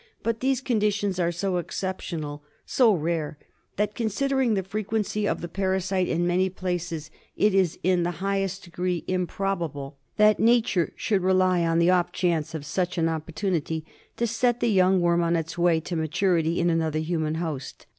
[0.23, 3.37] But these conditions are so exceptional, so rare,
[3.75, 8.63] that, considering the frequency of the parasite in many places, it is in the highest
[8.63, 13.25] degree im probable that nature should rely on the off chance of such an oppor
[13.35, 13.83] tunity
[14.17, 17.85] to set the young worm on its way to ma turity in another human host.